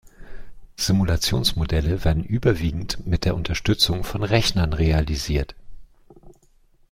[0.77, 5.53] Simulationsmodelle werden überwiegend mit der Unterstützung von Rechnern realisiert.